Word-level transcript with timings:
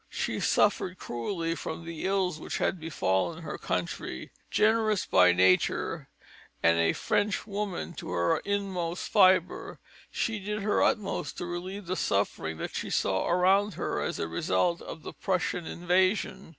She 0.09 0.39
suffered 0.39 0.97
cruelly 0.97 1.53
from 1.53 1.85
the 1.85 2.05
ills 2.07 2.39
which 2.39 2.57
had 2.57 2.79
befallen 2.79 3.43
her 3.43 3.59
country. 3.59 4.31
Generous 4.49 5.05
by 5.05 5.31
nature 5.31 6.09
and 6.63 6.79
a 6.79 6.93
French 6.93 7.45
woman 7.45 7.93
to 7.97 8.09
her 8.09 8.39
inmost 8.39 9.09
fibre, 9.11 9.77
she 10.09 10.39
did 10.39 10.63
her 10.63 10.81
utmost 10.81 11.37
to 11.37 11.45
relieve 11.45 11.85
the 11.85 11.95
suffering 11.95 12.57
that 12.57 12.73
she 12.73 12.89
saw 12.89 13.29
around 13.29 13.75
her 13.75 14.01
as 14.01 14.17
a 14.17 14.27
result 14.27 14.81
of 14.81 15.03
the 15.03 15.13
Prussian 15.13 15.67
invasion. 15.67 16.49